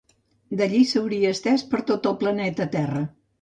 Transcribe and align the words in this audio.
D'allí 0.61 0.79
s'hauria 0.91 1.33
estès 1.37 1.65
per 1.75 1.83
tot 1.93 2.11
el 2.13 2.17
planeta 2.25 2.69
Terra. 2.79 3.05